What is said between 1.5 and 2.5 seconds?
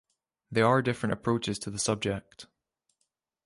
to the subject.